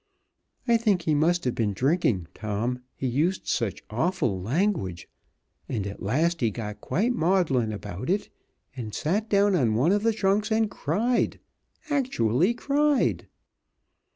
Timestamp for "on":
9.55-9.75